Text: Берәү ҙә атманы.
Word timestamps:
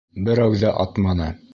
Берәү 0.29 0.57
ҙә 0.63 0.73
атманы. 0.87 1.33